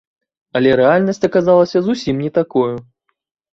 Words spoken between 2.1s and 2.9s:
не такою.